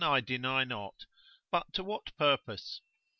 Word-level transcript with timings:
I 0.03 0.19
deny 0.19 0.63
not, 0.63 1.05
but 1.51 1.73
to 1.73 1.83
what 1.83 2.17
purpose? 2.17 2.81